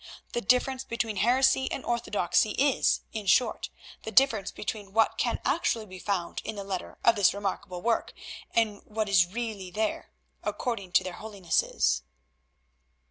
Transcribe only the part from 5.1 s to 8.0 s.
can actually be found in the letter of this remarkable